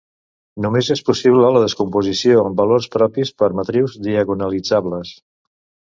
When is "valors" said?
2.61-2.89